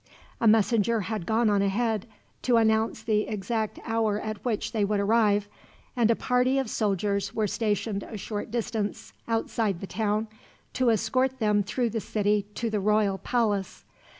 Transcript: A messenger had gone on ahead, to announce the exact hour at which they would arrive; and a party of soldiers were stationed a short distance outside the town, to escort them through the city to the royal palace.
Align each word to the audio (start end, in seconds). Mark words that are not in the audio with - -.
A 0.39 0.47
messenger 0.47 1.01
had 1.01 1.27
gone 1.27 1.47
on 1.47 1.61
ahead, 1.61 2.07
to 2.41 2.57
announce 2.57 3.03
the 3.03 3.27
exact 3.27 3.77
hour 3.85 4.19
at 4.19 4.43
which 4.43 4.71
they 4.71 4.83
would 4.83 4.99
arrive; 4.99 5.47
and 5.95 6.09
a 6.09 6.15
party 6.15 6.57
of 6.57 6.71
soldiers 6.71 7.35
were 7.35 7.45
stationed 7.45 8.01
a 8.01 8.17
short 8.17 8.49
distance 8.49 9.13
outside 9.27 9.79
the 9.79 9.85
town, 9.85 10.27
to 10.73 10.89
escort 10.89 11.37
them 11.37 11.61
through 11.61 11.91
the 11.91 12.01
city 12.01 12.47
to 12.55 12.71
the 12.71 12.79
royal 12.79 13.19
palace. 13.19 13.85